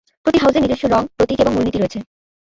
[0.25, 1.99] প্রতি হাউজের নিজস্ব রং, প্রতীক এবং মূলনীতি রয়েছে।